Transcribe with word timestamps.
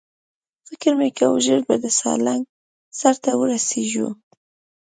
فکر 0.67 0.91
مې 0.99 1.09
کاوه 1.17 1.39
ژر 1.45 1.59
به 1.67 1.75
د 1.83 1.85
سالنګ 1.99 2.43
سر 2.99 3.15
ته 3.23 3.31
ورسېږو. 3.39 4.09